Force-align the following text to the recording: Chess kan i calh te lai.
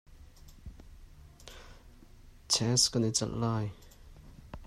Chess 2.51 2.81
kan 2.91 3.03
i 3.09 3.11
calh 3.17 3.31
te 3.33 3.37
lai. 3.43 3.65